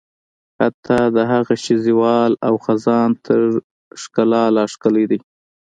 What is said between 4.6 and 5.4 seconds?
ښکلی دی.